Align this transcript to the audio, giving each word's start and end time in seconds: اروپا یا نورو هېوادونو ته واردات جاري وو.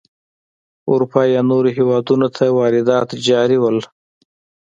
اروپا 0.91 1.21
یا 1.33 1.41
نورو 1.49 1.69
هېوادونو 1.77 2.27
ته 2.35 2.43
واردات 2.57 3.09
جاري 3.27 3.57
وو. 3.59 3.69